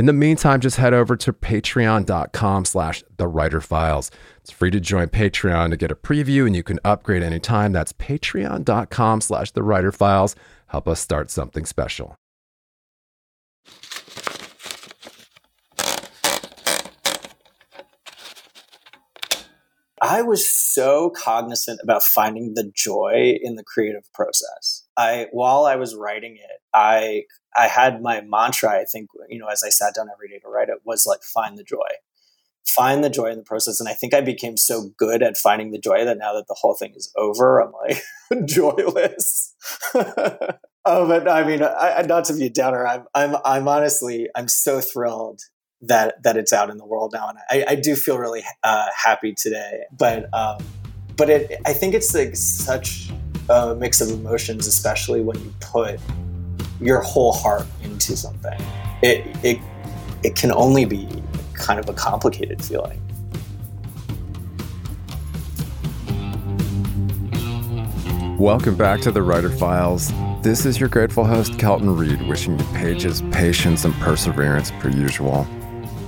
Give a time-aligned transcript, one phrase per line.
[0.00, 4.10] In the meantime, just head over to patreon.com slash the writer files.
[4.38, 7.72] It's free to join Patreon to get a preview and you can upgrade anytime.
[7.72, 10.34] That's patreon.com slash the writer files.
[10.68, 12.16] Help us start something special.
[20.00, 24.86] I was so cognizant about finding the joy in the creative process.
[24.96, 27.24] I while I was writing it, I
[27.56, 30.48] I had my mantra, I think, you know, as I sat down every day to
[30.48, 31.88] write it was like find the joy.
[32.66, 33.80] Find the joy in the process.
[33.80, 36.56] And I think I became so good at finding the joy that now that the
[36.58, 38.02] whole thing is over, I'm like
[38.46, 39.54] joyless.
[39.94, 44.48] oh, but I mean, I, not to be a downer, I'm, I'm, I'm honestly, I'm
[44.48, 45.40] so thrilled
[45.82, 48.88] that that it's out in the world now, and I, I do feel really uh,
[48.94, 49.84] happy today.
[49.90, 50.58] But um,
[51.16, 53.10] but it, I think it's like such
[53.48, 56.00] a mix of emotions, especially when you put
[56.80, 58.58] your whole heart into something.
[59.02, 59.58] It it
[60.22, 61.08] it can only be
[61.52, 63.00] kind of a complicated feeling.
[68.38, 70.10] Welcome back to the Writer Files.
[70.40, 75.46] This is your grateful host, Kelton Reid, wishing you pages, patience, and perseverance per usual.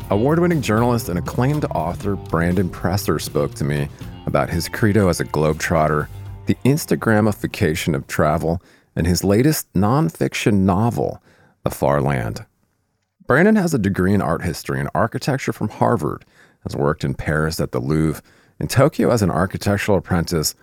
[0.08, 3.88] Award winning journalist and acclaimed author Brandon Presser spoke to me
[4.24, 6.08] about his credo as a globetrotter,
[6.46, 8.62] the Instagramification of travel,
[8.94, 11.22] and his latest nonfiction novel,
[11.64, 12.46] The Far Land.
[13.26, 16.24] Brandon has a degree in art history and architecture from Harvard,
[16.64, 18.22] has worked in Paris at the Louvre,
[18.58, 20.54] in Tokyo as an architectural apprentice,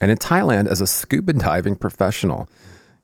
[0.00, 2.48] and in Thailand as a scuba diving professional.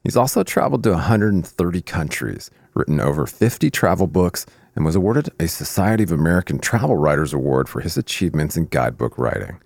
[0.03, 4.47] He's also traveled to 130 countries, written over 50 travel books,
[4.77, 9.17] and was awarded a Society of American Travel Writers Award for his achievements in guidebook
[9.17, 9.61] writing.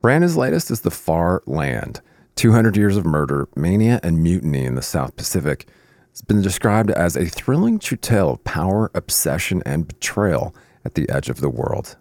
[0.00, 2.00] Brandon's latest is The Far Land
[2.36, 5.68] 200 Years of Murder, Mania, and Mutiny in the South Pacific.
[6.10, 10.54] It's been described as a thrilling tale of power, obsession, and betrayal
[10.84, 11.96] at the edge of the world.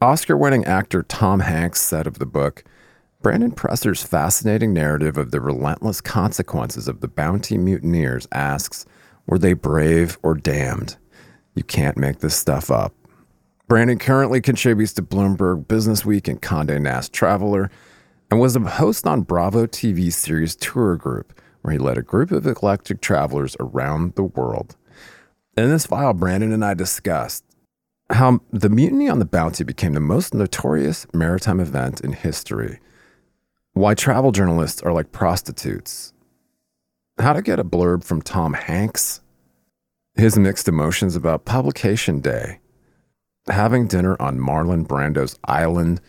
[0.00, 2.64] Oscar winning actor Tom Hanks said of the book
[3.22, 8.84] Brandon Presser's fascinating narrative of the relentless consequences of the bounty mutineers asks
[9.26, 10.96] Were they brave or damned?
[11.54, 12.92] You can't make this stuff up.
[13.66, 17.70] Brandon currently contributes to Bloomberg Businessweek and Condé Nast Traveler
[18.34, 22.32] and was a host on Bravo TV series Tour Group, where he led a group
[22.32, 24.74] of eclectic travelers around the world.
[25.56, 27.44] In this file, Brandon and I discussed
[28.10, 32.80] how the mutiny on the Bounty became the most notorious maritime event in history,
[33.72, 36.12] why travel journalists are like prostitutes,
[37.20, 39.20] how to get a blurb from Tom Hanks
[40.16, 42.58] his mixed emotions about publication day,
[43.46, 46.00] having dinner on Marlon Brando's island,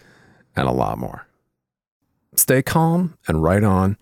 [0.56, 1.28] and a lot more.
[2.38, 3.98] Stay calm and write on.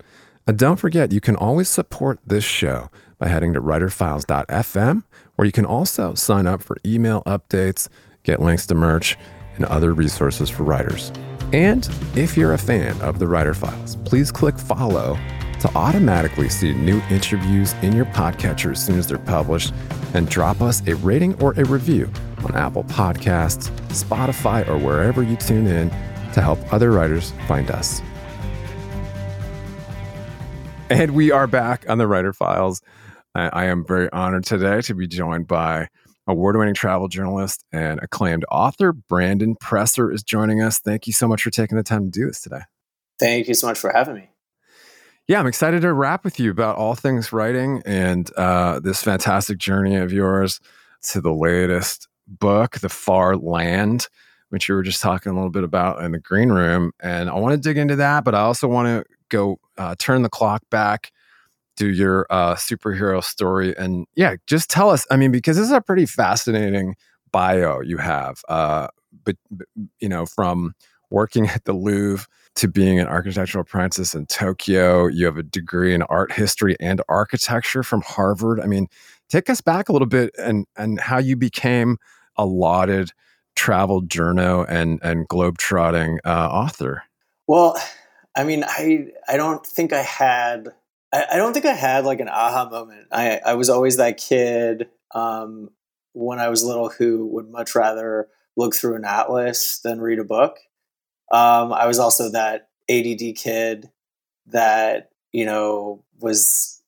[0.46, 5.04] And don't forget, you can always support this show by heading to writerfiles.fm,
[5.36, 7.88] where you can also sign up for email updates,
[8.22, 9.16] get links to merch,
[9.56, 11.12] and other resources for writers.
[11.52, 15.16] And if you're a fan of the Writer Files, please click follow
[15.60, 19.72] to automatically see new interviews in your podcatcher as soon as they're published
[20.12, 22.10] and drop us a rating or a review
[22.44, 25.88] on Apple Podcasts, Spotify, or wherever you tune in
[26.34, 28.02] to help other writers find us.
[30.94, 32.80] And we are back on the Writer Files.
[33.34, 35.88] I, I am very honored today to be joined by
[36.28, 40.78] award winning travel journalist and acclaimed author Brandon Presser is joining us.
[40.78, 42.60] Thank you so much for taking the time to do this today.
[43.18, 44.28] Thank you so much for having me
[45.26, 49.56] yeah, I'm excited to rap with you about all things writing and uh, this fantastic
[49.56, 50.60] journey of yours
[51.10, 54.08] to the latest book, The Far Land,
[54.50, 56.92] which you were just talking a little bit about in the green room.
[57.00, 60.22] And I want to dig into that, but I also want to go uh, turn
[60.22, 61.12] the clock back
[61.76, 63.76] do your uh, superhero story.
[63.76, 66.94] And yeah, just tell us, I mean, because this is a pretty fascinating
[67.32, 68.88] bio you have, uh,
[69.24, 69.36] but,
[69.98, 70.74] you know, from
[71.10, 72.26] working at the Louvre
[72.56, 75.06] to being an architectural apprentice in Tokyo.
[75.06, 78.60] You have a degree in art history and architecture from Harvard.
[78.60, 78.86] I mean,
[79.28, 81.98] take us back a little bit and and how you became
[82.36, 83.10] a lauded
[83.56, 87.02] travel journo and and globetrotting uh, author.
[87.46, 87.76] Well,
[88.36, 90.68] I mean, I I don't think I had
[91.12, 93.08] I, I, don't think I had like an aha moment.
[93.12, 95.70] I I was always that kid um,
[96.12, 100.24] when I was little who would much rather look through an atlas than read a
[100.24, 100.58] book.
[101.32, 103.90] Um, I was also that ADD kid
[104.46, 106.82] that you know was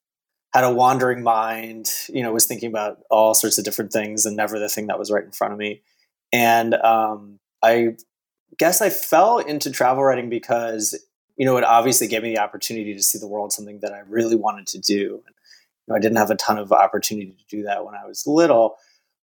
[0.52, 1.90] had a wandering mind.
[2.08, 4.99] You know, was thinking about all sorts of different things and never the thing that
[4.99, 5.82] was right in front of me.
[6.32, 7.96] And um, I
[8.58, 10.99] guess I fell into travel writing because
[11.37, 14.00] you know it obviously gave me the opportunity to see the world, something that I
[14.09, 14.94] really wanted to do.
[14.94, 15.23] You
[15.88, 18.77] know, I didn't have a ton of opportunity to do that when I was little.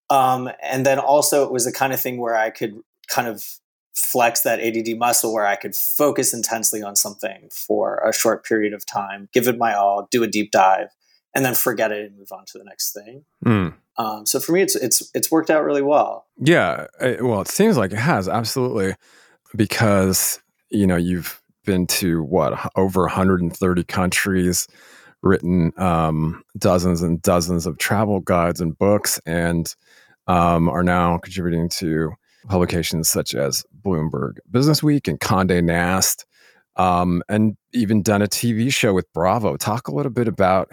[0.10, 3.58] Um, and then also it was the kind of thing where I could kind of
[3.94, 8.74] flex that ADD muscle where I could focus intensely on something for a short period
[8.74, 10.90] of time, give it my all, do a deep dive,
[11.34, 13.26] and then forget it and move on to the next thing.
[13.46, 13.74] Mm.
[13.98, 16.26] Um, so for me, it's it's it's worked out really well.
[16.38, 18.96] Yeah, it, well, it seems like it has absolutely
[19.56, 20.40] because
[20.70, 24.68] you know you've been to what over 130 countries,
[25.22, 29.76] written um, dozens and dozens of travel guides and books, and
[30.28, 32.12] um, are now contributing to
[32.48, 36.26] publications such as Bloomberg Business Week and Condé Nast,
[36.76, 39.58] um, and even done a TV show with Bravo.
[39.58, 40.72] Talk a little bit about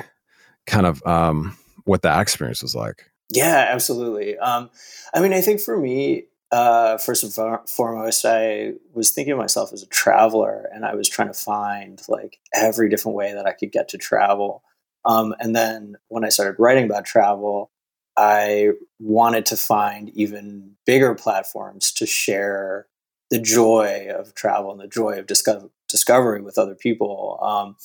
[0.67, 3.11] kind of um, what that experience was like.
[3.33, 4.37] Yeah, absolutely.
[4.39, 4.71] Um,
[5.15, 9.73] I mean, I think for me, uh, first and foremost, I was thinking of myself
[9.73, 13.53] as a traveler, and I was trying to find like every different way that I
[13.53, 14.63] could get to travel.
[15.05, 17.71] Um, and then when I started writing about travel,
[18.17, 22.87] I wanted to find even bigger platforms to share
[23.31, 27.39] the joy of travel and the joy of discover- discovery with other people.
[27.41, 27.77] Um,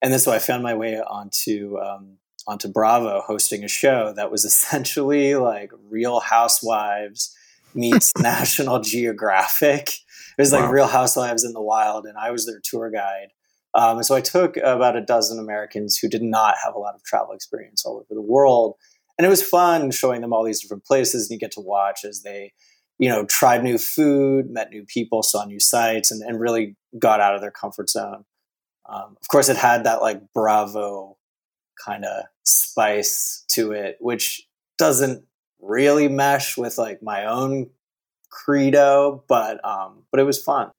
[0.00, 2.16] and then so I found my way onto um,
[2.46, 7.36] onto Bravo, hosting a show that was essentially like Real Housewives
[7.74, 9.88] meets National Geographic.
[9.88, 10.70] It was like wow.
[10.70, 13.28] Real Housewives in the wild, and I was their tour guide.
[13.74, 16.94] Um, and so I took about a dozen Americans who did not have a lot
[16.94, 18.76] of travel experience all over the world
[19.18, 22.04] and it was fun showing them all these different places and you get to watch
[22.04, 22.52] as they
[22.98, 27.20] you know tried new food met new people saw new sights and, and really got
[27.20, 28.24] out of their comfort zone
[28.88, 31.16] um, of course it had that like bravo
[31.84, 34.46] kind of spice to it which
[34.78, 35.24] doesn't
[35.64, 37.70] really mesh with like my own
[38.30, 40.70] credo but um but it was fun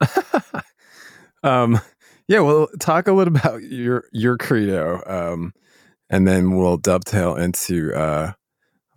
[1.42, 1.80] um
[2.28, 5.52] yeah well talk a little about your your credo um
[6.10, 8.32] and then we'll dovetail into uh,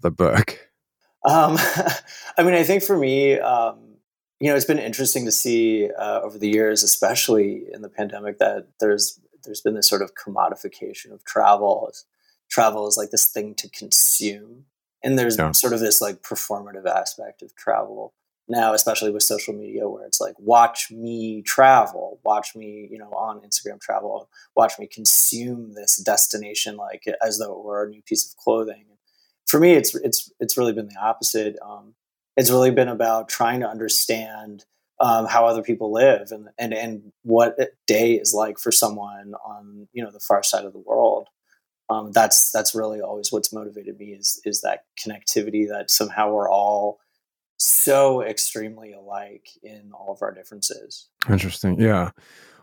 [0.01, 0.69] the book.
[1.25, 1.57] Um,
[2.37, 3.79] I mean, I think for me, um,
[4.39, 8.37] you know, it's been interesting to see uh, over the years, especially in the pandemic,
[8.39, 11.91] that there's there's been this sort of commodification of travel.
[12.49, 14.65] Travel is like this thing to consume,
[15.03, 15.51] and there's yeah.
[15.51, 18.13] sort of this like performative aspect of travel
[18.49, 23.09] now, especially with social media, where it's like, watch me travel, watch me, you know,
[23.11, 28.01] on Instagram travel, watch me consume this destination like as though it were a new
[28.01, 28.85] piece of clothing.
[29.45, 31.57] For me, it's it's it's really been the opposite.
[31.61, 31.95] Um,
[32.35, 34.65] it's really been about trying to understand
[34.99, 39.33] um, how other people live and, and and what a day is like for someone
[39.45, 41.26] on you know the far side of the world.
[41.89, 46.49] Um, that's that's really always what's motivated me is is that connectivity that somehow we're
[46.49, 46.99] all
[47.57, 51.07] so extremely alike in all of our differences.
[51.29, 51.79] Interesting.
[51.79, 52.11] Yeah.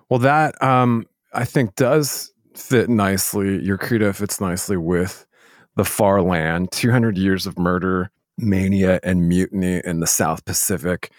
[0.09, 3.63] Well, that um, I think does fit nicely.
[3.63, 5.27] Your credo fits nicely with
[5.77, 11.11] the far land 200 years of murder, mania, and mutiny in the South Pacific.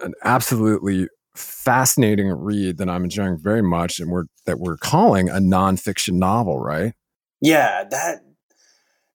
[0.00, 5.36] An absolutely fascinating read that I'm enjoying very much, and we're that we're calling a
[5.36, 6.92] nonfiction novel, right?
[7.42, 8.24] Yeah, that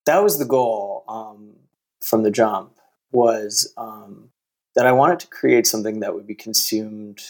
[0.05, 1.53] that was the goal um,
[2.01, 2.73] from the jump
[3.11, 4.29] was um,
[4.75, 7.21] that I wanted to create something that would be consumed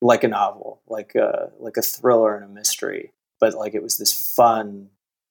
[0.00, 3.98] like a novel, like a like a thriller and a mystery, but like it was
[3.98, 4.88] this fun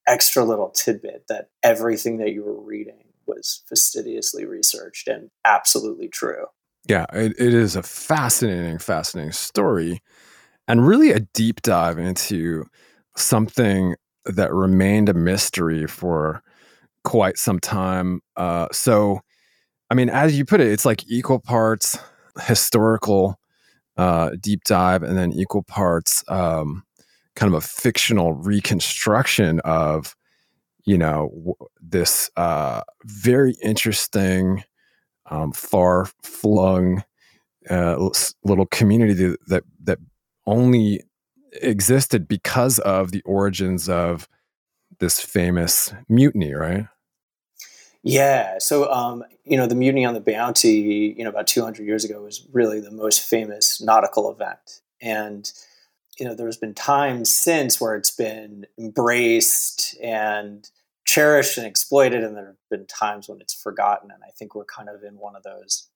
[0.08, 6.46] extra little tidbit that everything that you were reading was fastidiously researched and absolutely true.
[6.88, 10.02] Yeah, it, it is a fascinating, fascinating story,
[10.68, 12.66] and really a deep dive into
[13.16, 13.96] something
[14.26, 16.42] that remained a mystery for
[17.04, 18.22] quite some time.
[18.38, 19.22] Uh, so
[19.90, 22.00] I mean, as you put it, it's like equal parts
[22.48, 23.38] historical
[23.96, 26.84] uh, deep dive and then equal parts um,
[27.36, 30.16] kind of a fictional reconstruction of,
[30.86, 34.64] you know, w- this uh, very interesting,
[35.30, 37.04] um, far flung
[37.70, 38.10] uh,
[38.44, 40.00] little community that, that, that
[40.48, 41.02] only
[41.62, 44.28] existed because of the origins of
[45.00, 46.88] this famous mutiny, right?
[48.04, 48.58] Yeah.
[48.60, 52.22] So, um, you know, the mutiny on the Bounty, you know, about 200 years ago
[52.22, 54.82] was really the most famous nautical event.
[55.02, 55.52] And,
[56.20, 60.70] you know, there's been times since where it's been embraced and
[61.06, 62.24] cherished and exploited.
[62.24, 64.12] And there have been times when it's forgotten.
[64.12, 65.88] And I think we're kind of in one of those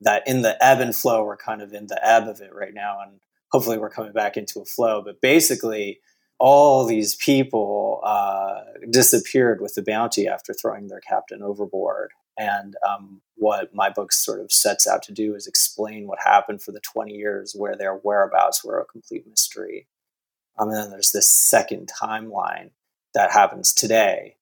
[0.00, 2.74] that in the ebb and flow, we're kind of in the ebb of it right
[2.74, 2.98] now.
[3.00, 5.02] And hopefully we're coming back into a flow.
[5.02, 6.00] But basically,
[6.38, 12.12] all these people uh, disappeared with the bounty after throwing their captain overboard.
[12.38, 16.62] And um, what my book sort of sets out to do is explain what happened
[16.62, 19.88] for the 20 years where their whereabouts were a complete mystery.
[20.56, 22.70] Um, and then there's this second timeline
[23.14, 24.36] that happens today.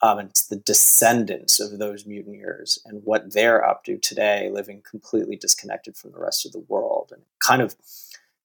[0.00, 4.82] Um, and it's the descendants of those mutineers and what they're up to today, living
[4.88, 7.12] completely disconnected from the rest of the world.
[7.14, 7.76] And kind of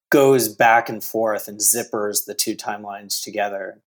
[0.10, 3.82] goes back and forth and zippers the two timelines together.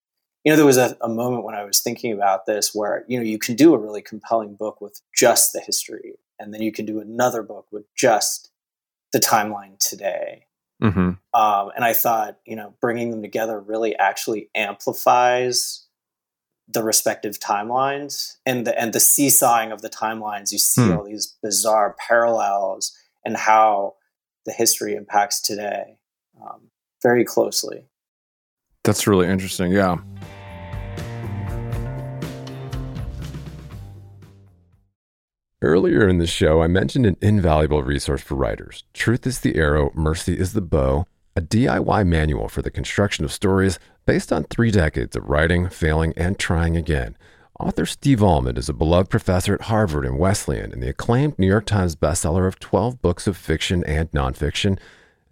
[0.44, 3.18] You know, there was a, a, moment when I was thinking about this where, you
[3.18, 6.72] know, you can do a really compelling book with just the history, and then you
[6.72, 8.50] can do another book with just
[9.12, 10.46] the timeline today.
[10.82, 11.10] Mm-hmm.
[11.38, 15.84] Um, and I thought, you know, bringing them together really actually amplifies
[16.68, 20.52] the respective timelines and the and the seesawing of the timelines.
[20.52, 20.92] You see hmm.
[20.92, 22.96] all these bizarre parallels
[23.26, 23.96] and how
[24.46, 25.98] the history impacts today
[26.42, 26.68] um,
[27.02, 27.84] very closely.
[28.84, 29.72] That's really interesting.
[29.72, 29.98] Yeah.
[35.62, 39.90] Earlier in the show, I mentioned an invaluable resource for writers Truth is the Arrow,
[39.94, 41.06] Mercy is the Bow,
[41.36, 46.14] a DIY manual for the construction of stories based on three decades of writing, failing,
[46.16, 47.14] and trying again.
[47.58, 51.46] Author Steve Almond is a beloved professor at Harvard and Wesleyan and the acclaimed New
[51.46, 54.78] York Times bestseller of 12 books of fiction and nonfiction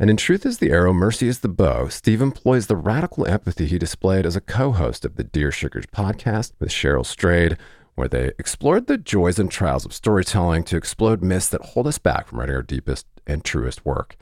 [0.00, 3.66] and in Truth is the Arrow, Mercy is the Bow, Steve employs the radical empathy
[3.66, 7.56] he displayed as a co host of the Dear Sugars podcast with Cheryl Strayed,
[7.96, 11.98] where they explored the joys and trials of storytelling to explode myths that hold us
[11.98, 14.16] back from writing our deepest and truest work.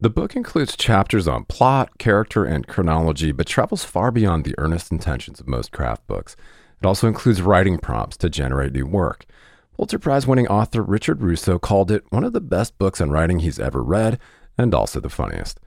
[0.00, 4.90] The book includes chapters on plot, character, and chronology, but travels far beyond the earnest
[4.90, 6.34] intentions of most craft books.
[6.80, 9.26] It also includes writing prompts to generate new work.
[9.76, 13.40] Pulitzer Prize winning author Richard Russo called it one of the best books on writing
[13.40, 14.18] he's ever read
[14.58, 15.60] and also the funniest.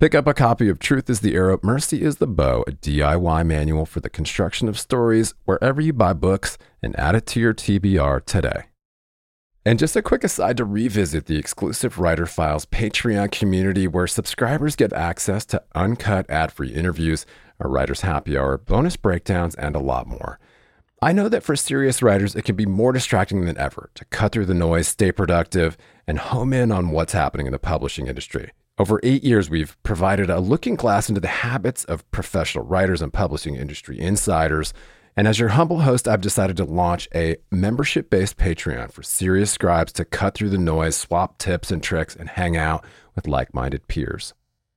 [0.00, 3.46] Pick up a copy of Truth is the Arrow, Mercy is the Bow, a DIY
[3.46, 7.54] manual for the construction of stories wherever you buy books, and add it to your
[7.54, 8.64] TBR today.
[9.66, 14.76] And just a quick aside to revisit the exclusive Writer Files Patreon community where subscribers
[14.76, 17.24] get access to uncut ad free interviews,
[17.58, 20.38] a writer's happy hour, bonus breakdowns, and a lot more.
[21.04, 24.32] I know that for serious writers, it can be more distracting than ever to cut
[24.32, 28.52] through the noise, stay productive, and home in on what's happening in the publishing industry.
[28.78, 33.12] Over eight years, we've provided a looking glass into the habits of professional writers and
[33.12, 34.72] publishing industry insiders.
[35.14, 39.50] And as your humble host, I've decided to launch a membership based Patreon for serious
[39.50, 42.82] scribes to cut through the noise, swap tips and tricks, and hang out
[43.14, 44.32] with like minded peers.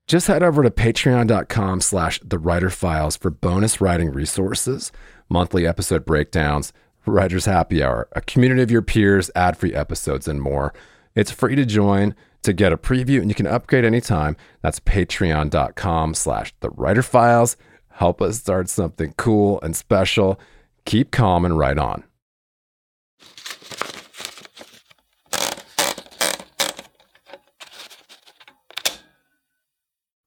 [0.07, 4.91] Just head over to patreon.com slash the writer files for bonus writing resources
[5.29, 6.71] monthly episode breakdowns,
[7.05, 10.73] Writers Happy Hour, a community of your peers, ad free episodes, and more.
[11.15, 14.37] It's free to join to get a preview and you can upgrade anytime.
[14.61, 17.57] That's patreon.com slash the writer files.
[17.89, 20.39] Help us start something cool and special.
[20.85, 22.03] Keep calm and write on.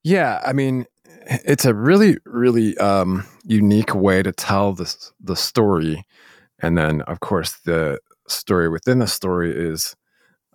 [0.04, 0.87] Yeah, I mean,
[1.26, 6.04] it's a really really um, unique way to tell this the story.
[6.61, 9.95] And then of course the story within the story is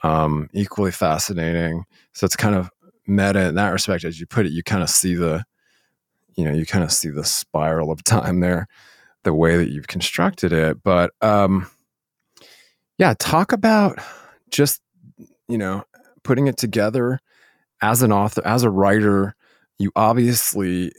[0.04, 1.86] um, equally fascinating.
[2.14, 2.70] So it's kind of
[3.08, 5.44] meta in that respect as you put it you kind of see the
[6.36, 8.68] you know you kind of see the spiral of time there
[9.24, 10.84] the way that you've constructed it.
[10.84, 11.68] But um
[12.98, 14.00] yeah talk about
[14.50, 14.82] just
[15.48, 15.84] you know
[16.24, 17.20] putting it together
[17.86, 19.36] as an author as a writer
[19.80, 20.92] you obviously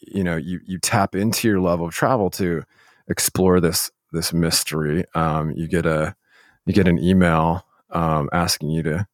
[0.00, 2.62] you know you you tap into your level of travel to
[3.08, 5.04] explore this this mystery.
[5.14, 6.14] Um, you get a
[6.66, 9.06] you get an email um, asking you to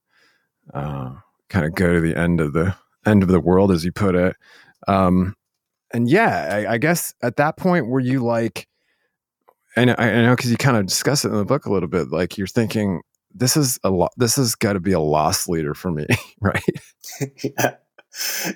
[0.75, 1.15] uh,
[1.49, 4.15] kind of go to the end of the end of the world as you put
[4.15, 4.37] it.
[4.87, 5.35] Um,
[5.93, 8.69] and yeah I, I, guess at that point were you like
[9.75, 11.89] and I, I know because you kind of discuss it in the book a little
[11.89, 13.01] bit like you're thinking
[13.39, 16.07] this is a lot this has got to be a loss leader for me
[16.41, 16.63] right
[17.43, 17.77] yeah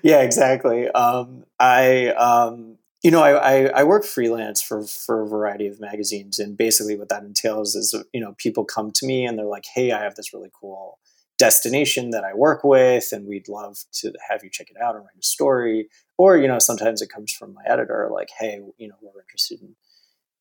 [0.02, 0.88] yeah, exactly.
[0.88, 5.80] Um, I, um, you know, I, I, I, work freelance for, for a variety of
[5.80, 6.38] magazines.
[6.38, 9.66] And basically what that entails is, you know, people come to me and they're like,
[9.74, 10.98] Hey, I have this really cool
[11.38, 15.04] destination that I work with, and we'd love to have you check it out and
[15.04, 15.88] write a story.
[16.16, 19.60] Or, you know, sometimes it comes from my editor, like, hey, you know, we're interested
[19.60, 19.74] in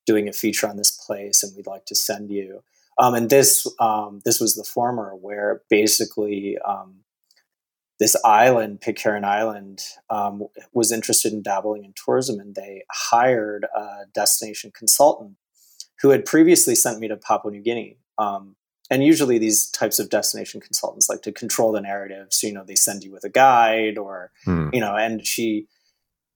[0.06, 2.62] doing a feature on this place and we'd like to send you.
[2.98, 7.02] Um, and this um, this was the former, where basically um,
[7.98, 14.06] this island, Pitcairn Island, um, was interested in dabbling in tourism, and they hired a
[14.12, 15.36] destination consultant
[16.00, 17.98] who had previously sent me to Papua New Guinea.
[18.18, 18.56] Um,
[18.90, 22.64] and usually, these types of destination consultants like to control the narrative, so you know
[22.64, 24.68] they send you with a guide, or hmm.
[24.72, 24.94] you know.
[24.96, 25.66] And she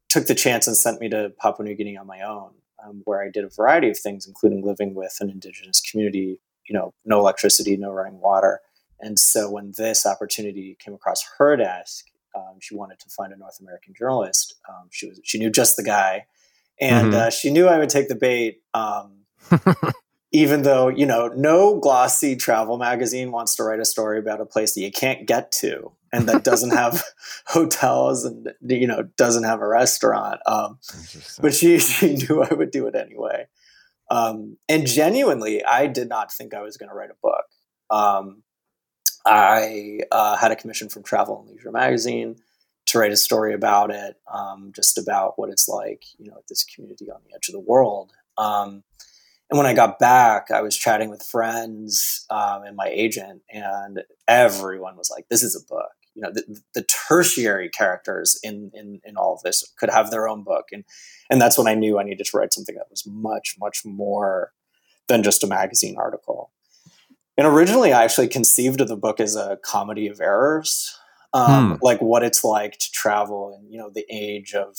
[0.09, 2.53] took the chance and sent me to Papua New Guinea on my own,
[2.85, 6.75] um, where I did a variety of things, including living with an indigenous community you
[6.75, 8.61] know, no electricity, no running water.
[9.01, 13.37] And so when this opportunity came across her desk, um, she wanted to find a
[13.37, 14.55] North American journalist.
[14.69, 16.27] Um, she was she knew just the guy,
[16.81, 17.27] and mm-hmm.
[17.27, 18.63] uh, she knew I would take the bait.
[18.75, 19.23] Um,
[20.33, 24.47] even though you know, no glossy travel magazine wants to write a story about a
[24.47, 27.05] place that you can't get to and that doesn't have
[27.47, 30.41] hotels and you know doesn't have a restaurant.
[30.47, 30.79] Um,
[31.41, 33.47] but she she knew I would do it anyway.
[34.11, 37.45] Um, and genuinely, I did not think I was going to write a book.
[37.91, 38.43] Um,
[39.25, 42.37] I uh, had a commission from Travel and Leisure magazine
[42.87, 46.47] to write a story about it, um, just about what it's like, you know, at
[46.49, 48.13] this community on the edge of the world.
[48.39, 48.85] Um,
[49.51, 54.03] and when I got back, I was chatting with friends um, and my agent, and
[54.27, 59.01] everyone was like, "This is a book." You know, the, the tertiary characters in, in
[59.05, 60.85] in all of this could have their own book, and
[61.31, 64.53] and that's when I knew I needed to write something that was much, much more
[65.09, 66.51] than just a magazine article.
[67.37, 70.99] And originally, I actually conceived of the book as a comedy of errors,
[71.33, 71.77] um, hmm.
[71.83, 74.77] like what it's like to travel in, you know, the age of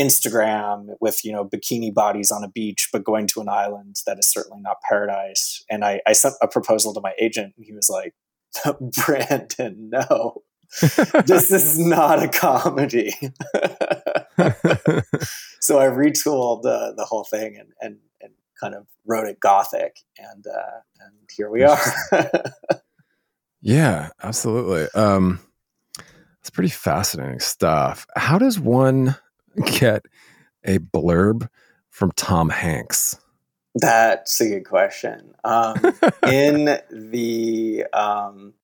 [0.00, 4.18] Instagram with, you know, bikini bodies on a beach, but going to an island that
[4.18, 5.64] is certainly not paradise.
[5.70, 8.14] And I, I sent a proposal to my agent, and he was like,
[9.06, 10.42] Brandon, no,
[11.26, 13.10] this is not a comedy.
[15.60, 20.00] so I retooled uh, the whole thing and, and, and kind of wrote it gothic,
[20.18, 21.78] and uh, and here we are.
[23.60, 24.86] yeah, absolutely.
[24.94, 25.40] Um,
[26.40, 28.06] it's pretty fascinating stuff.
[28.16, 29.16] How does one
[29.78, 30.04] get
[30.64, 31.48] a blurb
[31.90, 33.18] from Tom Hanks?
[33.74, 35.34] That's a good question.
[35.44, 35.76] Um,
[36.26, 38.54] in the um,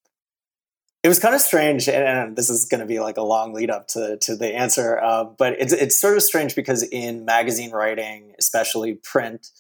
[1.07, 3.71] it was kind of strange, and, this is going to be like a long lead
[3.71, 4.99] up to, to the answer.
[4.99, 9.51] Uh, but it's it's sort of strange because in magazine writing, especially print,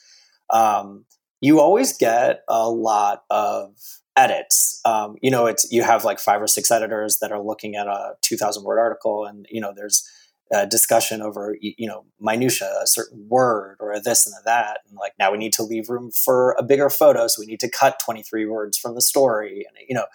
[0.50, 1.04] um,
[1.40, 3.76] you always get a lot of
[4.16, 4.80] edits.
[4.85, 7.87] Um, you know, it's you have like five or six editors that are looking at
[7.87, 10.04] a two thousand word article, and you know, there's
[10.52, 15.12] a discussion over you know minutia, a certain word or this and that, and like
[15.20, 18.00] now we need to leave room for a bigger photo, so we need to cut
[18.04, 20.06] twenty three words from the story, and you know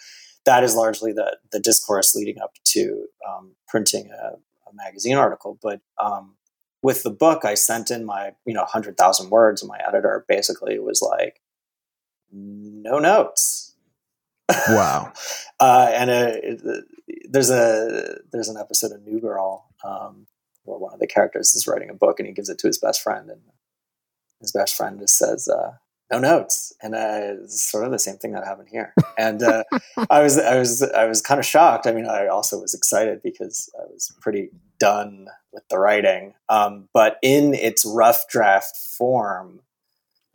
[0.46, 4.34] that is largely the the discourse leading up to um, printing a,
[4.70, 5.60] a, magazine article.
[5.62, 6.36] But um,
[6.82, 10.26] with the book, I sent in my you know hundred thousand words, and my editor
[10.28, 11.42] basically was like,
[12.32, 13.76] "No notes."
[14.70, 15.14] Wow.
[15.60, 16.86] uh, and uh, it,
[17.30, 20.28] there's a there's an episode of New Girl um,
[20.64, 22.78] where one of the characters is writing a book, and he gives it to his
[22.78, 23.42] best friend, and
[24.40, 25.74] his best friend just says, uh,
[26.12, 26.74] no notes.
[26.82, 28.94] And uh, sort of the same thing that happened here.
[29.18, 29.64] And uh,
[30.10, 31.88] i was i was i was kind of shocked.
[31.88, 36.34] I mean i also was excited because i was pretty done with the writing.
[36.50, 39.62] Um, but in its rough draft form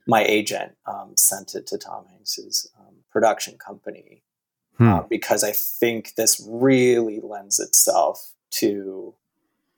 [0.06, 4.22] my agent um, sent it to tom hanks's um, production company
[4.78, 4.88] hmm.
[4.88, 9.14] uh, because i think this really lends itself to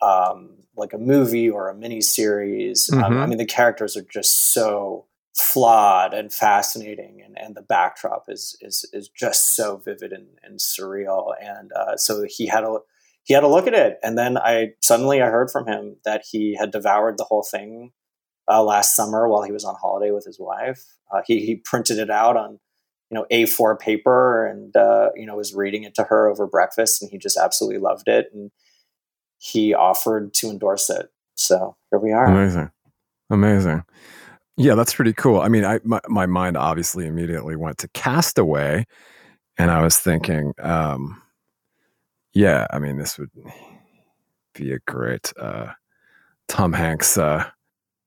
[0.00, 3.18] um, like a movie or a mini series um, mm-hmm.
[3.18, 5.06] i mean the characters are just so
[5.38, 10.58] flawed and fascinating and, and the backdrop is is is just so vivid and, and
[10.58, 11.32] surreal.
[11.40, 12.78] And uh, so he had a
[13.22, 16.24] he had a look at it and then i suddenly i heard from him that
[16.30, 17.92] he had devoured the whole thing
[18.50, 20.82] uh, last summer while he was on holiday with his wife.
[21.12, 22.58] Uh, he, he printed it out on
[23.10, 27.00] you know a4 paper and uh, you know was reading it to her over breakfast
[27.00, 28.50] and he just absolutely loved it and
[29.38, 31.10] he offered to endorse it.
[31.36, 32.26] So here we are.
[32.26, 32.72] Amazing.
[33.30, 33.84] Amazing
[34.58, 35.40] yeah, that's pretty cool.
[35.40, 38.84] I mean, I my, my mind obviously immediately went to Castaway,
[39.56, 41.22] and I was thinking, um,
[42.32, 43.30] yeah, I mean, this would
[44.54, 45.72] be a great uh,
[46.48, 47.44] Tom Hanks uh,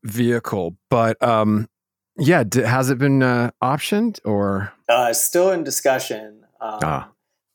[0.04, 0.76] vehicle.
[0.90, 1.70] But um,
[2.18, 6.44] yeah, d- has it been uh, optioned or uh, still in discussion?
[6.60, 7.12] Um, ah.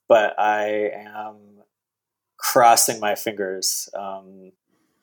[0.09, 1.37] But I am
[2.38, 4.52] crossing my fingers um,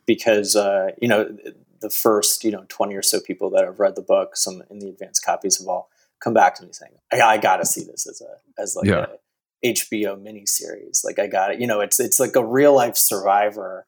[0.05, 1.37] because uh, you know
[1.83, 4.79] the first you know 20 or so people that have read the book some in
[4.79, 8.07] the advanced copies have all come back to me saying i, I gotta see this
[8.07, 9.05] as a as like yeah.
[9.05, 9.17] a,
[9.63, 11.03] HBO miniseries.
[11.03, 11.59] Like I got it.
[11.61, 13.87] You know, it's it's like a real life survivor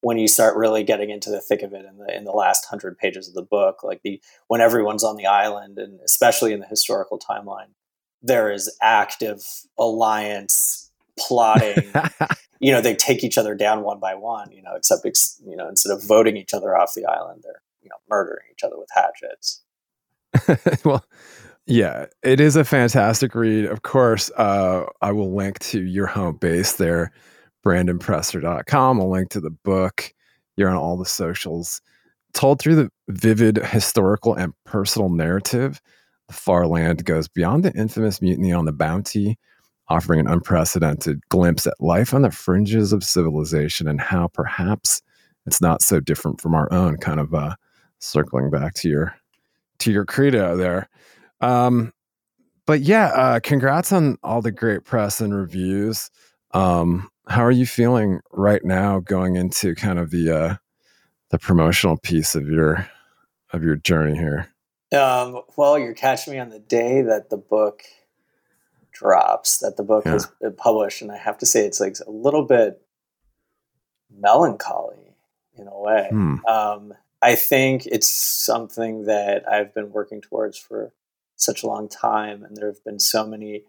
[0.00, 2.66] when you start really getting into the thick of it in the in the last
[2.66, 3.82] hundred pages of the book.
[3.82, 7.72] Like the when everyone's on the island and especially in the historical timeline,
[8.22, 9.44] there is active
[9.78, 10.83] alliance
[11.18, 11.92] plotting.
[12.60, 14.50] you know, they take each other down one by one.
[14.52, 15.04] You know, except
[15.46, 18.64] you know instead of voting each other off the island, they're you know murdering each
[18.64, 19.62] other with hatchets.
[20.84, 21.04] well,
[21.66, 23.66] yeah, it is a fantastic read.
[23.66, 27.12] Of course, uh, I will link to your home base there,
[27.64, 29.00] brandonpresser.com.
[29.00, 30.12] I'll link to the book.
[30.56, 31.80] You're on all the socials.
[32.32, 35.80] Told through the vivid historical and personal narrative,
[36.28, 39.38] the far land goes beyond the infamous mutiny on the Bounty,
[39.88, 45.02] offering an unprecedented glimpse at life on the fringes of civilization and how perhaps
[45.46, 46.96] it's not so different from our own.
[46.96, 47.54] Kind of uh,
[47.98, 49.14] circling back to your
[49.80, 50.88] to your credo there.
[51.40, 51.92] Um,
[52.66, 56.10] but yeah, uh, congrats on all the great press and reviews.
[56.52, 60.54] Um, how are you feeling right now going into kind of the uh,
[61.30, 62.88] the promotional piece of your
[63.52, 64.48] of your journey here?
[64.92, 67.82] Um, well, you're catching me on the day that the book
[68.94, 70.12] drops, that the book yeah.
[70.12, 72.80] has published, and I have to say it's like a little bit
[74.10, 75.16] melancholy
[75.56, 76.08] in a way.
[76.10, 76.36] Hmm.
[76.46, 80.92] Um, I think it's something that I've been working towards for
[81.36, 83.64] such a long time, and there have been so many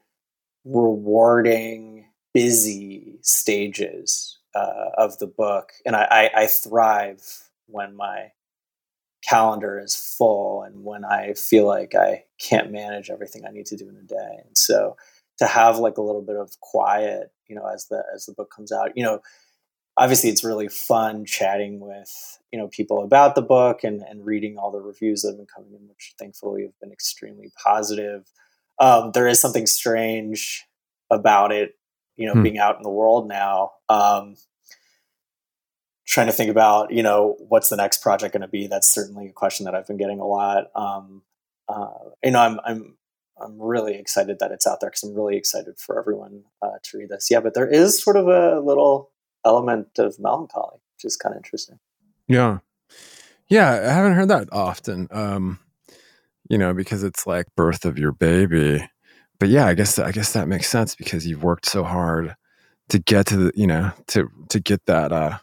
[0.63, 7.21] rewarding, busy stages uh, of the book, and I, I, I thrive
[7.67, 8.31] when my
[9.27, 13.77] calendar is full and when I feel like I can't manage everything I need to
[13.77, 14.39] do in a day.
[14.45, 14.97] And so
[15.39, 18.51] to have like a little bit of quiet, you know, as the as the book
[18.55, 19.19] comes out, you know,
[19.97, 24.57] obviously it's really fun chatting with you know people about the book and, and reading
[24.57, 28.25] all the reviews that have been coming in which thankfully have been extremely positive.
[28.79, 30.65] Um, there is something strange
[31.09, 31.75] about it
[32.17, 32.43] you know hmm.
[32.43, 33.71] being out in the world now.
[33.89, 34.35] Um,
[36.07, 39.27] trying to think about you know what's the next project going to be that's certainly
[39.27, 40.65] a question that i've been getting a lot.
[40.75, 41.23] Um,
[41.67, 41.87] uh,
[42.23, 42.97] you know i'm i'm
[43.41, 46.97] i'm really excited that it's out there because i'm really excited for everyone uh, to
[46.97, 49.11] read this yeah but there is sort of a little
[49.45, 51.79] element of melancholy, which is kind of interesting.
[52.27, 52.59] Yeah.
[53.47, 55.07] Yeah, I haven't heard that often.
[55.11, 55.59] Um,
[56.49, 58.87] you know, because it's like birth of your baby.
[59.39, 62.35] But yeah, I guess I guess that makes sense because you've worked so hard
[62.89, 65.37] to get to the, you know, to to get that uh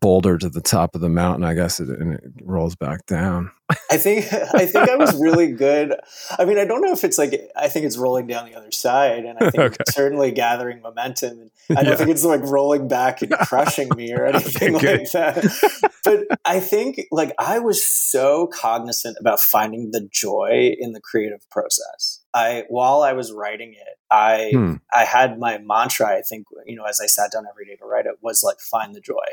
[0.00, 3.50] boulder to the top of the mountain, I guess, it, and it rolls back down.
[3.90, 5.94] I think I think I was really good.
[6.38, 8.70] I mean, I don't know if it's like I think it's rolling down the other
[8.70, 9.84] side, and I think okay.
[9.88, 11.40] certainly gathering momentum.
[11.40, 11.96] And I don't yeah.
[11.96, 15.90] think it's like rolling back and crushing me or anything okay, like that.
[16.04, 21.48] but I think like I was so cognizant about finding the joy in the creative
[21.50, 22.20] process.
[22.34, 24.74] I while I was writing it, I hmm.
[24.92, 26.08] I had my mantra.
[26.08, 28.60] I think you know, as I sat down every day to write it, was like
[28.60, 29.24] find the joy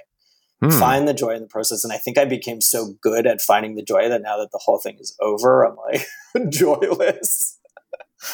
[0.61, 0.69] hmm.
[0.69, 1.83] find the joy in the process.
[1.83, 4.61] And I think I became so good at finding the joy that now that the
[4.63, 6.05] whole thing is over, I'm like
[6.49, 7.59] joyless.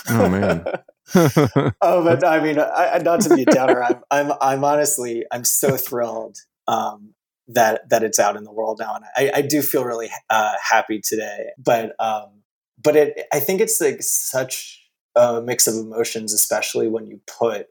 [0.10, 0.66] Oh man.
[1.16, 1.72] oh,
[2.04, 3.82] but I mean, I, not to be a downer.
[3.82, 6.38] I'm, I'm, I'm honestly, I'm so thrilled
[6.68, 7.14] um,
[7.48, 10.56] that that it's out in the world now, and I, I do feel really uh,
[10.62, 11.52] happy today.
[11.58, 12.44] But um,
[12.82, 14.86] but it, I think it's like such
[15.16, 17.68] a mix of emotions, especially when you put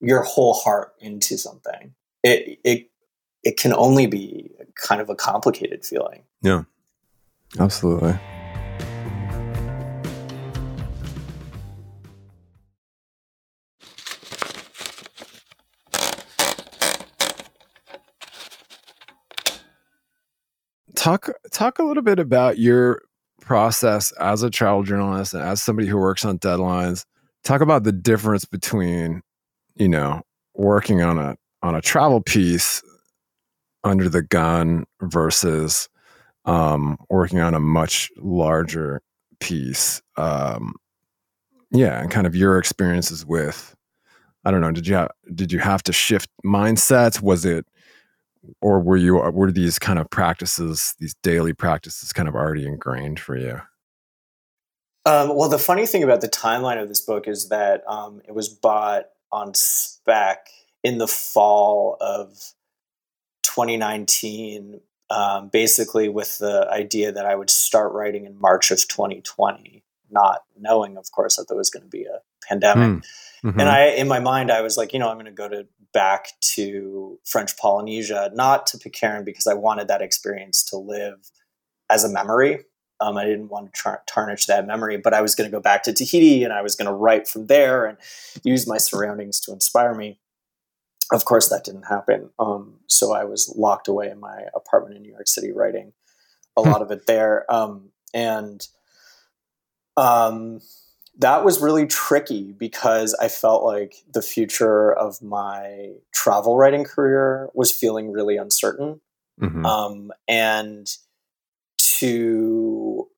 [0.00, 1.94] your whole heart into something.
[2.22, 2.90] It it
[3.42, 6.22] it can only be kind of a complicated feeling.
[6.42, 6.62] Yeah,
[7.58, 8.18] absolutely.
[20.94, 23.02] Talk talk a little bit about your
[23.40, 27.04] process as a travel journalist and as somebody who works on deadlines.
[27.42, 29.20] Talk about the difference between,
[29.74, 30.22] you know,
[30.54, 32.84] working on a on a travel piece
[33.84, 35.88] under the gun versus
[36.44, 39.02] um, working on a much larger
[39.40, 40.02] piece.
[40.16, 40.74] Um,
[41.70, 43.74] yeah, and kind of your experiences with.
[44.44, 44.72] I don't know.
[44.72, 47.22] Did you ha- did you have to shift mindsets?
[47.22, 47.64] Was it,
[48.60, 53.20] or were you were these kind of practices, these daily practices, kind of already ingrained
[53.20, 53.60] for you?
[55.04, 58.34] Um, well, the funny thing about the timeline of this book is that um, it
[58.34, 60.46] was bought on spec
[60.84, 62.52] in the fall of
[63.54, 69.84] 2019, um, basically with the idea that I would start writing in March of 2020,
[70.10, 73.02] not knowing, of course, that there was going to be a pandemic.
[73.02, 73.06] Mm.
[73.44, 73.60] Mm-hmm.
[73.60, 75.66] And I, in my mind, I was like, you know, I'm going to go to
[75.92, 81.30] back to French Polynesia, not to Pitcairn because I wanted that experience to live
[81.90, 82.64] as a memory
[83.00, 85.60] Um, I didn't want to tar- tarnish that memory, but I was going to go
[85.60, 87.98] back to Tahiti and I was going to write from there and
[88.44, 90.18] use my surroundings to inspire me.
[91.12, 92.30] Of course, that didn't happen.
[92.38, 95.92] Um, so I was locked away in my apartment in New York City writing
[96.56, 96.70] a hmm.
[96.70, 97.50] lot of it there.
[97.52, 98.66] Um, and
[99.96, 100.60] um,
[101.18, 107.50] that was really tricky because I felt like the future of my travel writing career
[107.54, 109.00] was feeling really uncertain.
[109.40, 109.66] Mm-hmm.
[109.66, 110.86] Um, and
[111.78, 113.08] to,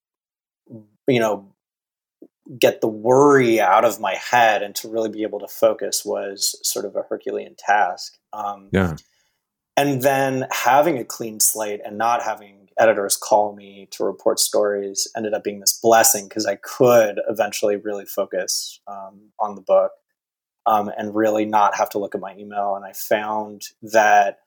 [1.06, 1.53] you know,
[2.58, 6.58] get the worry out of my head and to really be able to focus was
[6.62, 8.18] sort of a Herculean task.
[8.32, 8.96] Um, yeah.
[9.76, 15.08] And then having a clean slate and not having editors call me to report stories
[15.16, 19.92] ended up being this blessing because I could eventually really focus um, on the book
[20.66, 22.74] um, and really not have to look at my email.
[22.76, 24.40] And I found that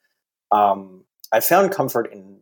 [0.51, 2.39] um, I found comfort in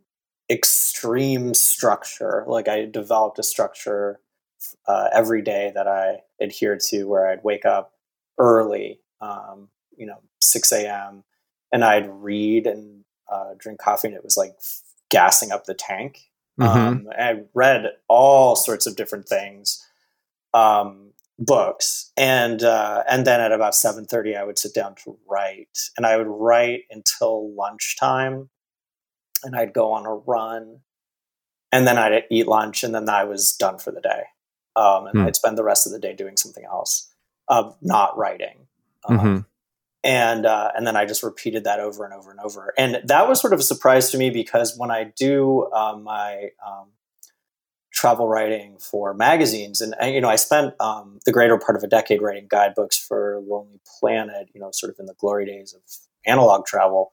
[0.50, 2.44] extreme structure.
[2.46, 4.20] Like I developed a structure
[4.86, 7.92] uh, every day that I adhered to, where I'd wake up
[8.38, 11.24] early, um, you know, six a.m.
[11.72, 14.56] and I'd read and uh, drink coffee, and it was like
[15.10, 16.30] gassing up the tank.
[16.60, 16.78] Mm-hmm.
[16.78, 19.84] Um, I read all sorts of different things,
[20.54, 25.18] um, books, and uh, and then at about seven thirty, I would sit down to
[25.28, 28.48] write, and I would write until lunchtime,
[29.44, 30.80] and I'd go on a run,
[31.72, 34.22] and then I'd eat lunch, and then I was done for the day,
[34.76, 35.26] um, and mm.
[35.26, 37.10] I'd spend the rest of the day doing something else,
[37.48, 38.66] uh, not writing.
[39.08, 39.38] Um, mm-hmm
[40.06, 42.72] and uh, and then I just repeated that over and over and over.
[42.78, 46.50] And that was sort of a surprise to me because when I do um, my
[46.64, 46.90] um,
[47.92, 51.82] travel writing for magazines, and, and you know, I spent um, the greater part of
[51.82, 54.48] a decade writing guidebooks for Lonely Planet.
[54.54, 55.82] You know, sort of in the glory days of
[56.24, 57.10] analog travel.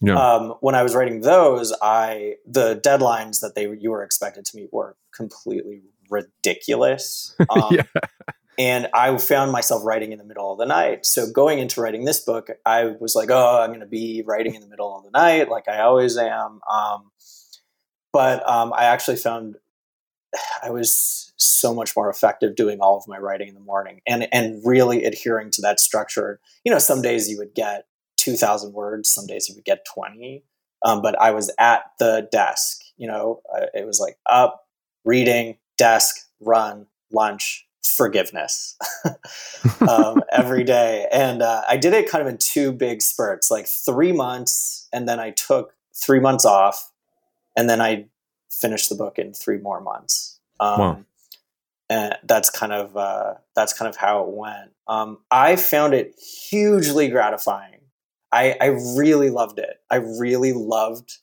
[0.00, 0.14] Yeah.
[0.14, 4.56] Um, when I was writing those, I the deadlines that they you were expected to
[4.56, 7.34] meet were completely ridiculous.
[7.50, 7.82] Um, yeah
[8.58, 11.06] and I found myself writing in the middle of the night.
[11.06, 14.54] So going into writing this book, I was like, "Oh, I'm going to be writing
[14.54, 17.10] in the middle of the night, like I always am." Um,
[18.12, 19.56] but um, I actually found
[20.62, 24.28] I was so much more effective doing all of my writing in the morning and
[24.32, 26.40] and really adhering to that structure.
[26.64, 29.86] You know, some days you would get two thousand words, some days you would get
[29.86, 30.42] twenty,
[30.84, 32.80] um, but I was at the desk.
[32.96, 33.40] You know,
[33.72, 34.64] it was like up,
[35.04, 38.76] reading, desk, run, lunch, forgiveness
[39.88, 41.06] um, every day.
[41.10, 45.08] And uh, I did it kind of in two big spurts, like three months, and
[45.08, 46.92] then I took three months off,
[47.56, 48.06] and then I
[48.50, 50.38] finished the book in three more months.
[50.60, 51.04] Um, wow.
[51.90, 54.72] And that's kind of uh, that's kind of how it went.
[54.86, 57.80] Um, I found it hugely gratifying.
[58.30, 59.80] I, I really loved it.
[59.90, 61.16] I really loved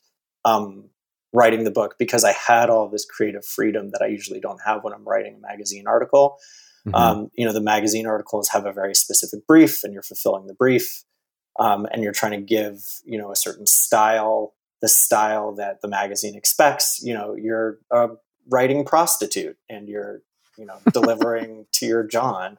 [0.44, 0.90] um,
[1.36, 4.82] writing the book because I had all this creative freedom that I usually don't have
[4.82, 6.38] when I'm writing a magazine article.
[6.86, 6.94] Mm-hmm.
[6.94, 10.54] Um, you know, the magazine articles have a very specific brief, and you're fulfilling the
[10.54, 11.04] brief,
[11.60, 15.88] um, and you're trying to give you know a certain style, the style that the
[15.88, 17.02] magazine expects.
[17.02, 18.08] You know, you're a
[18.48, 20.22] writing prostitute, and you're
[20.56, 22.56] you know delivering to your John.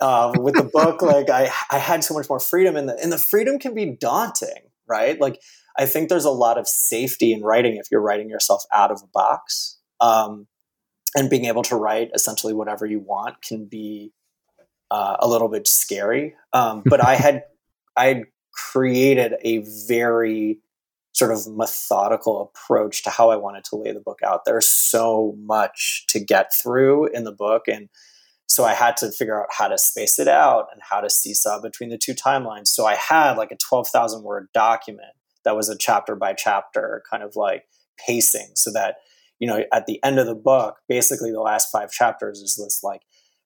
[0.00, 3.12] Uh, with the book, like I, I had so much more freedom, and the and
[3.12, 5.20] the freedom can be daunting, right?
[5.20, 5.42] Like
[5.78, 9.02] I think there's a lot of safety in writing if you're writing yourself out of
[9.02, 9.78] a box.
[10.00, 10.46] Um,
[11.16, 14.12] and being able to write essentially whatever you want can be
[14.90, 16.34] uh, a little bit scary.
[16.52, 17.44] Um, but I had
[17.96, 20.60] I had created a very
[21.12, 24.44] sort of methodical approach to how I wanted to lay the book out.
[24.44, 27.88] There's so much to get through in the book, and
[28.46, 31.60] so I had to figure out how to space it out and how to seesaw
[31.60, 32.68] between the two timelines.
[32.68, 35.14] So I had like a twelve thousand word document
[35.46, 37.64] that was a chapter by chapter kind of like
[38.04, 38.96] pacing so that
[39.38, 42.80] you know at the end of the book basically the last five chapters is this
[42.82, 43.02] like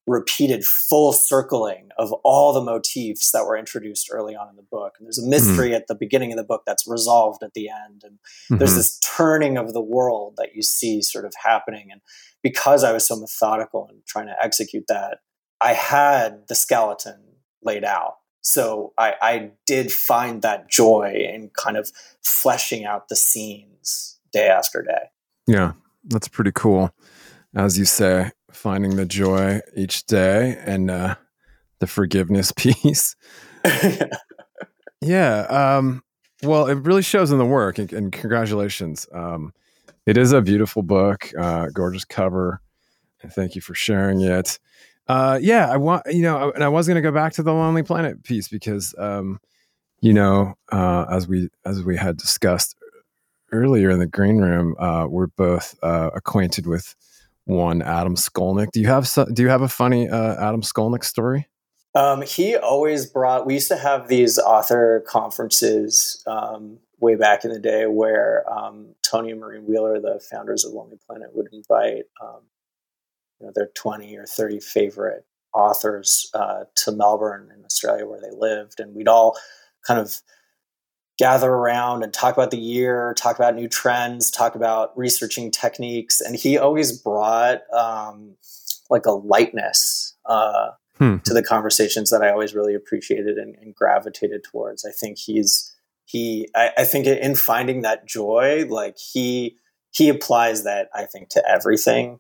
[0.07, 4.95] repeated full circling of all the motifs that were introduced early on in the book
[4.99, 5.77] and there's a mystery mm-hmm.
[5.77, 8.57] at the beginning of the book that's resolved at the end and mm-hmm.
[8.57, 12.01] there's this turning of the world that you see sort of happening and
[12.43, 15.19] because i was so methodical in trying to execute that
[15.61, 17.21] i had the skeleton
[17.63, 23.17] laid out so I, I did find that joy in kind of fleshing out the
[23.17, 25.11] scenes day after day.
[25.47, 25.73] Yeah,
[26.05, 26.95] that's pretty cool.
[27.55, 31.17] As you say, finding the joy each day and uh,
[31.81, 33.17] the forgiveness piece.
[35.01, 35.41] yeah.
[35.43, 36.03] Um,
[36.43, 39.07] well, it really shows in the work, and, and congratulations.
[39.13, 39.53] Um,
[40.07, 42.63] it is a beautiful book, uh, gorgeous cover.
[43.23, 44.59] And thank you for sharing it.
[45.11, 47.53] Uh, yeah, I want you know, and I was going to go back to the
[47.53, 49.41] Lonely Planet piece because, um,
[50.01, 52.77] you know, uh, as we as we had discussed
[53.51, 56.95] earlier in the green room, uh, we're both uh, acquainted with
[57.45, 58.71] one Adam Skolnick.
[58.71, 61.49] Do you have some, do you have a funny uh, Adam Skolnick story?
[61.97, 63.47] Um, he always brought.
[63.47, 68.95] We used to have these author conferences um, way back in the day where um,
[69.03, 72.43] Tony and Maureen Wheeler, the founders of Lonely Planet, would invite um,
[73.41, 78.37] you know, their twenty or thirty favorite authors uh, to Melbourne in Australia where they
[78.37, 79.37] lived, and we'd all
[79.87, 80.21] kind of
[81.21, 86.19] gather around and talk about the year, talk about new trends, talk about researching techniques.
[86.23, 88.37] And he always brought um,
[88.89, 91.19] like a lightness uh, hmm.
[91.25, 94.87] to the conversations that I always really appreciated and, and gravitated towards.
[94.87, 95.71] I think he's
[96.07, 96.49] he.
[96.55, 99.59] I, I, think in finding that joy, like he
[99.91, 102.19] he applies that I think to everything,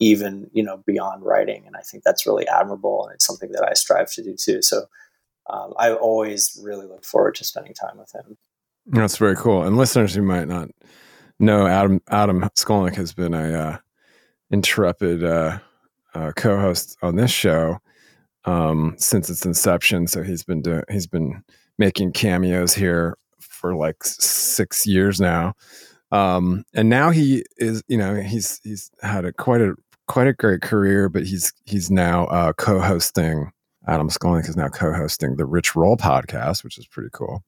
[0.00, 1.64] even you know beyond writing.
[1.66, 4.62] And I think that's really admirable, and it's something that I strive to do too.
[4.62, 4.86] So
[5.48, 8.36] um, I always really look forward to spending time with him.
[8.86, 9.62] That's very cool.
[9.62, 10.68] And listeners who might not
[11.38, 13.78] know, Adam Adam Skolnick has been a uh,
[14.50, 15.58] intrepid uh,
[16.14, 17.78] uh, co-host on this show
[18.44, 20.06] um, since its inception.
[20.06, 21.42] So he's been doing he's been
[21.78, 25.54] making cameos here for like six years now.
[26.12, 29.74] Um, and now he is, you know, he's he's had a quite a
[30.06, 33.52] quite a great career, but he's he's now uh, co-hosting
[33.88, 37.44] Adam Skolnick is now co-hosting the Rich Roll podcast, which is pretty cool.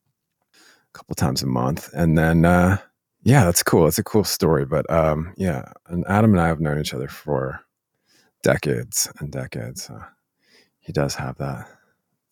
[0.55, 2.79] A couple times a month, and then uh,
[3.23, 3.87] yeah, that's cool.
[3.87, 4.65] It's a cool story.
[4.65, 7.61] But um, yeah, and Adam and I have known each other for
[8.43, 9.91] decades and decades.
[9.91, 10.05] Uh,
[10.79, 11.69] he does have that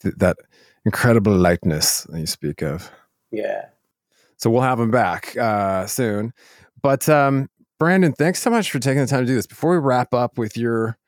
[0.01, 0.37] th- that
[0.85, 2.91] incredible lightness that you speak of.
[3.31, 3.67] Yeah.
[4.37, 6.33] So we'll have him back uh, soon.
[6.81, 9.47] But um, Brandon, thanks so much for taking the time to do this.
[9.47, 10.99] Before we wrap up with your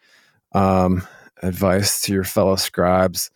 [0.52, 1.06] um,
[1.42, 3.30] advice to your fellow scribes.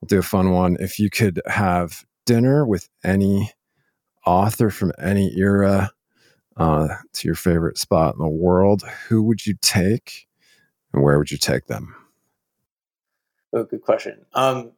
[0.00, 0.76] We'll do a fun one.
[0.80, 3.52] If you could have dinner with any
[4.26, 5.90] author from any era
[6.56, 10.26] uh, to your favorite spot in the world, who would you take
[10.92, 11.94] and where would you take them?
[13.52, 14.26] Oh, good question.
[14.34, 14.72] Um,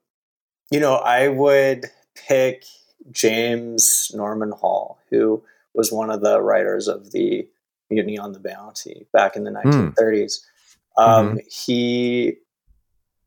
[0.70, 2.64] you know, I would pick
[3.10, 5.42] James Norman Hall, who
[5.74, 7.48] was one of the writers of the
[7.90, 9.94] Mutiny on the Bounty back in the 1930s.
[9.96, 11.02] Mm.
[11.02, 11.36] Um, mm-hmm.
[11.48, 12.36] He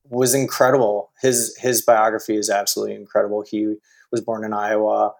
[0.10, 1.12] was incredible.
[1.22, 3.44] His his biography is absolutely incredible.
[3.48, 3.76] He
[4.12, 5.14] was born in Iowa.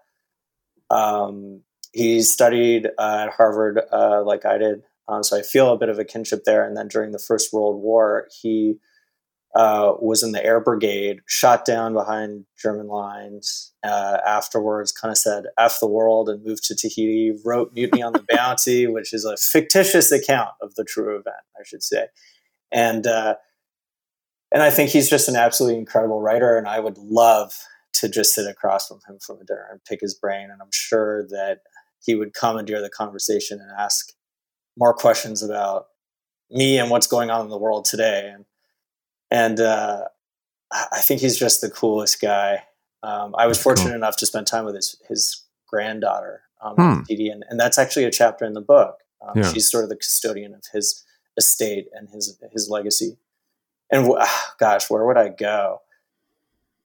[0.90, 5.78] Um, he studied uh, at Harvard, uh, like I did, um, so I feel a
[5.78, 6.66] bit of a kinship there.
[6.66, 8.76] And then during the First World War, he
[9.54, 13.72] uh, was in the Air Brigade, shot down behind German lines.
[13.84, 17.32] Uh, afterwards, kind of said "f the world" and moved to Tahiti.
[17.44, 21.62] Wrote "Mutiny on the Bounty," which is a fictitious account of the true event, I
[21.64, 22.06] should say,
[22.70, 23.34] and uh,
[24.52, 26.56] and I think he's just an absolutely incredible writer.
[26.56, 27.54] And I would love
[27.94, 30.50] to just sit across from him for a dinner and pick his brain.
[30.50, 31.60] And I'm sure that
[32.04, 34.12] he would commandeer the conversation and ask
[34.76, 35.86] more questions about
[36.50, 38.30] me and what's going on in the world today.
[38.32, 38.44] And
[39.32, 40.04] and uh,
[40.70, 42.64] I think he's just the coolest guy.
[43.02, 43.96] Um, I was fortunate cool.
[43.96, 47.02] enough to spend time with his his granddaughter, um, hmm.
[47.08, 48.98] and, and that's actually a chapter in the book.
[49.20, 49.52] Um, yeah.
[49.52, 51.04] She's sort of the custodian of his
[51.36, 53.16] estate and his his legacy
[53.92, 54.10] and
[54.58, 55.82] gosh, where would I go?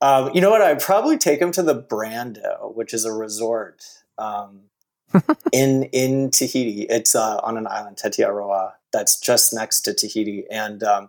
[0.00, 0.62] Um, you know what?
[0.62, 3.82] I'd probably take him to the Brando, which is a resort
[4.18, 4.64] um,
[5.52, 6.82] in in Tahiti.
[6.82, 11.08] It's uh, on an island, Tetiaroa, that's just next to Tahiti, and um,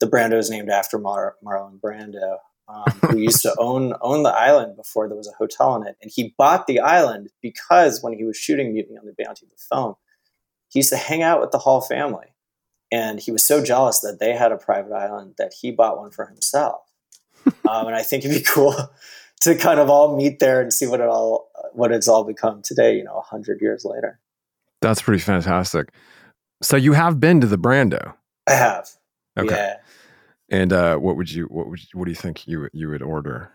[0.00, 4.30] the Brando is named after Mar- Marlon Brando, um, who used to own own the
[4.30, 8.12] island before there was a hotel on it, and he bought the island because when
[8.12, 9.94] he was shooting Mutiny on the Bounty, the film,
[10.68, 12.26] he used to hang out with the Hall family.
[12.90, 16.10] And he was so jealous that they had a private island that he bought one
[16.10, 16.80] for himself.
[17.46, 18.74] um, and I think it'd be cool
[19.42, 22.62] to kind of all meet there and see what it all what it's all become
[22.62, 22.96] today.
[22.96, 24.20] You know, a hundred years later.
[24.80, 25.90] That's pretty fantastic.
[26.62, 28.14] So you have been to the Brando.
[28.46, 28.88] I have.
[29.38, 29.54] Okay.
[29.54, 29.76] Yeah.
[30.50, 33.52] And uh, what would you what would what do you think you you would order?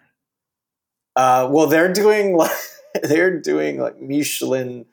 [1.15, 2.51] Uh, well, they're doing like
[3.03, 4.85] they're doing like Michelin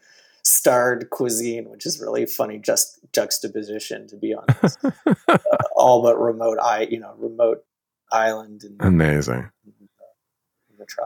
[0.42, 4.78] starred cuisine, which is really funny just juxtaposition to be honest.
[5.28, 5.38] uh,
[5.76, 7.64] all but remote i you know remote
[8.12, 9.50] island and amazing.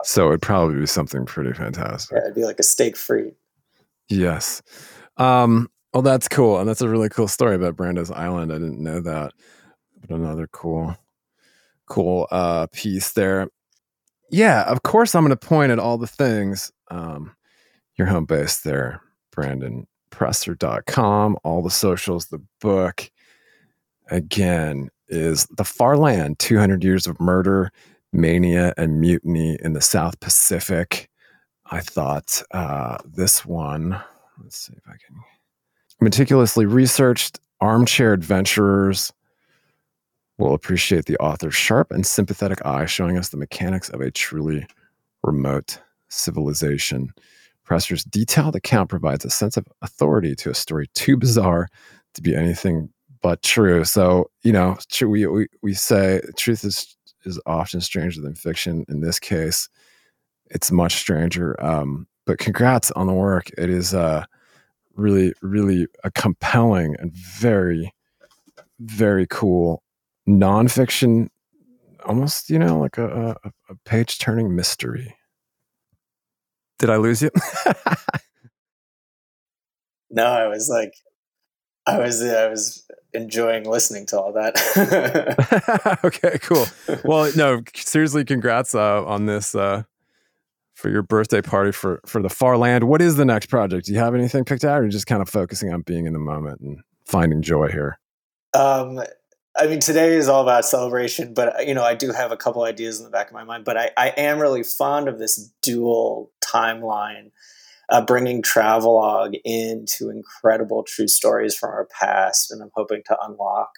[0.03, 2.17] so it'd probably be something pretty fantastic.
[2.17, 3.35] Yeah, it'd be like a steak frites.
[4.09, 4.63] Yes.
[5.17, 8.53] Um, well, that's cool, and that's a really cool story about Brando's Island.
[8.53, 9.33] I didn't know that,
[10.07, 10.97] but another cool,
[11.87, 13.49] cool uh, piece there.
[14.31, 16.73] Yeah, of course, I'm going to point at all the things.
[16.91, 17.35] Um,
[17.97, 19.01] your home base there,
[19.35, 23.11] brandonpresser.com, all the socials, the book.
[24.11, 27.71] Again, is The Far Land 200 Years of Murder,
[28.13, 31.09] Mania, and Mutiny in the South Pacific.
[31.67, 33.99] I thought uh, this one,
[34.43, 35.17] let's see if I can,
[36.01, 39.13] meticulously researched armchair adventurers
[40.39, 44.67] will appreciate the author's sharp and sympathetic eye showing us the mechanics of a truly
[45.23, 45.79] remote
[46.09, 47.13] civilization.
[47.65, 51.69] Presser's detailed account provides a sense of authority to a story too bizarre
[52.15, 52.91] to be anything
[53.23, 53.85] but true.
[53.85, 58.85] So, you know, we, we, we say truth is, is often stranger than fiction.
[58.89, 59.69] In this case,
[60.51, 61.57] it's much stranger.
[61.65, 63.51] Um, but congrats on the work.
[63.57, 64.25] It is uh,
[64.95, 67.95] really, really a compelling and very,
[68.79, 69.84] very cool
[70.29, 71.29] nonfiction,
[72.05, 75.17] almost, you know, like a, a, a page turning mystery.
[76.79, 77.31] Did I lose you?
[80.11, 80.95] no, I was like,
[81.87, 84.59] I was, I was enjoying listening to all that.
[86.05, 86.67] okay, cool.
[87.05, 89.85] Well, no, seriously, congrats uh, on this uh,
[90.75, 92.85] for your birthday party for for the far land.
[92.85, 93.87] What is the next project?
[93.87, 96.19] Do you have anything picked out, or just kind of focusing on being in the
[96.19, 97.99] moment and finding joy here?
[98.53, 99.01] Um,
[99.57, 102.65] I mean, today is all about celebration, but you know, I do have a couple
[102.65, 103.65] ideas in the back of my mind.
[103.65, 107.31] But I, I am really fond of this dual timeline,
[107.89, 113.71] uh, bringing travelogue into incredible true stories from our past, and I'm hoping to unlock,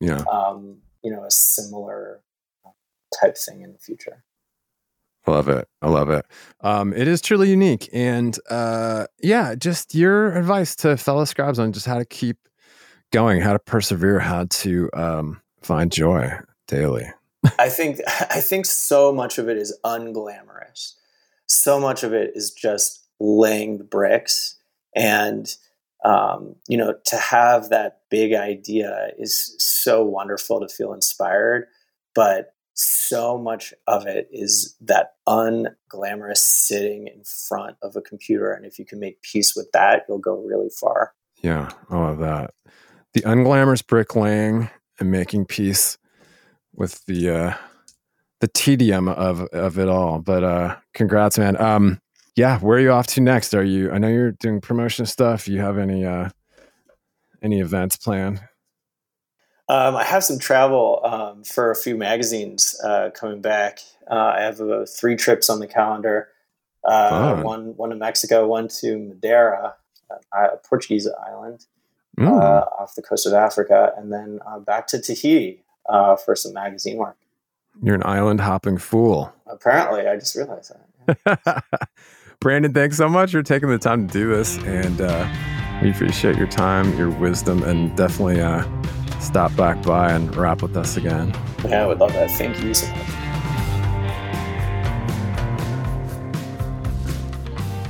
[0.00, 2.22] yeah, um, you know, a similar
[3.20, 4.24] type thing in the future.
[5.24, 5.68] I love it.
[5.80, 6.26] I love it.
[6.62, 11.72] Um, it is truly unique, and uh, yeah, just your advice to fellow scribes on
[11.72, 12.38] just how to keep
[13.12, 16.32] going, how to persevere, how to um, find joy
[16.66, 17.06] daily.
[17.58, 20.94] I think I think so much of it is unglamorous.
[21.46, 24.56] So much of it is just laying the bricks,
[24.96, 25.54] and
[26.04, 31.66] um, you know, to have that big idea is so wonderful to feel inspired.
[32.14, 38.64] But so much of it is that unglamorous sitting in front of a computer, and
[38.64, 41.12] if you can make peace with that, you'll go really far.
[41.42, 42.54] Yeah, I love that
[43.14, 45.98] the unglamorous bricklaying and making peace
[46.74, 47.54] with the uh,
[48.40, 50.18] the tedium of of it all.
[50.18, 51.60] But uh, congrats, man.
[51.60, 52.00] Um,
[52.36, 53.54] yeah, where are you off to next?
[53.54, 53.90] Are you?
[53.90, 55.48] I know you're doing promotion stuff.
[55.48, 56.30] You have any uh,
[57.42, 58.40] any events planned?
[59.68, 63.78] Um, I have some travel um, for a few magazines uh, coming back.
[64.10, 66.28] Uh, I have uh, three trips on the calendar.
[66.84, 69.76] Uh, one one to Mexico, one to Madeira,
[70.32, 71.66] a Portuguese island,
[72.22, 72.40] mm.
[72.40, 76.52] uh, off the coast of Africa, and then uh, back to Tahiti uh, for some
[76.52, 77.16] magazine work.
[77.82, 79.32] You're an island hopping fool.
[79.46, 80.72] Apparently, I just realized
[81.06, 81.18] that.
[81.26, 81.60] Yeah.
[82.40, 85.28] Brandon, thanks so much for taking the time to do this, and uh,
[85.80, 88.64] we appreciate your time, your wisdom, and definitely uh,
[89.20, 91.32] stop back by and rap with us again.
[91.64, 92.30] Yeah, I would love that.
[92.32, 93.06] Thank you so much.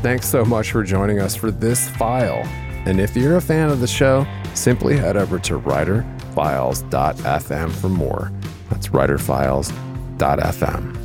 [0.02, 2.42] Thanks so much for joining us for this file
[2.86, 8.30] and if you're a fan of the show, simply head over to writerfiles.fm for more.
[8.70, 10.98] That's writerfiles.fm.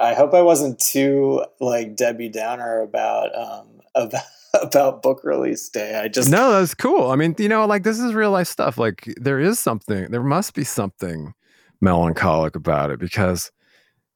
[0.00, 4.22] I hope I wasn't too like Debbie Downer about um about
[4.62, 5.98] about book release day.
[5.98, 7.10] I just No, that's cool.
[7.10, 8.78] I mean, you know, like this is real life stuff.
[8.78, 11.34] Like there is something, there must be something
[11.80, 13.50] melancholic about it because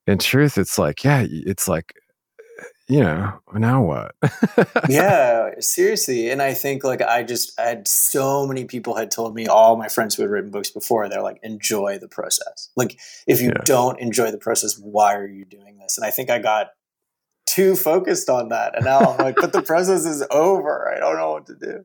[0.06, 1.94] in truth it's like, yeah, it's like
[2.88, 4.14] you know, now what?
[4.88, 6.30] yeah, seriously.
[6.30, 9.76] And I think like I just I had so many people had told me, all
[9.76, 12.70] my friends who had written books before, they're like, enjoy the process.
[12.76, 13.62] Like if you yeah.
[13.64, 15.98] don't enjoy the process, why are you doing this?
[15.98, 16.68] And I think I got
[17.46, 18.74] too focused on that.
[18.74, 20.90] And now I'm like, but the process is over.
[20.94, 21.84] I don't know what to do.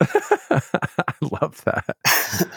[0.00, 1.96] I love that.